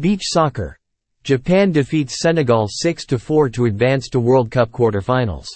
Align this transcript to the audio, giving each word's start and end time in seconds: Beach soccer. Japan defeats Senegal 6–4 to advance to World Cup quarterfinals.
Beach 0.00 0.22
soccer. 0.24 0.78
Japan 1.24 1.72
defeats 1.72 2.20
Senegal 2.22 2.66
6–4 2.82 3.52
to 3.52 3.66
advance 3.66 4.08
to 4.08 4.18
World 4.18 4.50
Cup 4.50 4.70
quarterfinals. 4.70 5.48